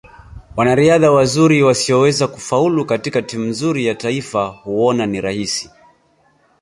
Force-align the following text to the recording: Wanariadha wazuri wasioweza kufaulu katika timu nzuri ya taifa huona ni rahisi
Wanariadha 0.55 1.11
wazuri 1.11 1.63
wasioweza 1.63 2.27
kufaulu 2.27 2.85
katika 2.85 3.21
timu 3.21 3.45
nzuri 3.45 3.85
ya 3.85 3.95
taifa 3.95 4.45
huona 4.47 5.05
ni 5.05 5.21
rahisi 5.21 5.69